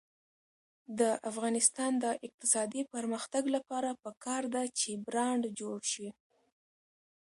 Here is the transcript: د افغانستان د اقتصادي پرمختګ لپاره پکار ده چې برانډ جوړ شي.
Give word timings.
د 0.99 1.01
افغانستان 1.29 1.91
د 2.03 2.05
اقتصادي 2.27 2.81
پرمختګ 2.93 3.43
لپاره 3.55 3.89
پکار 4.03 4.43
ده 4.53 4.63
چې 4.79 4.89
برانډ 5.07 5.43
جوړ 5.59 5.79
شي. 5.93 6.09